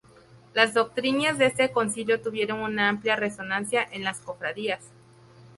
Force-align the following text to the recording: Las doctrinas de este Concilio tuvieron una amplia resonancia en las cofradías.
Las 0.55 0.73
doctrinas 0.73 1.37
de 1.37 1.45
este 1.45 1.71
Concilio 1.71 2.23
tuvieron 2.23 2.61
una 2.61 2.89
amplia 2.89 3.15
resonancia 3.15 3.83
en 3.83 4.03
las 4.03 4.17
cofradías. 4.19 4.81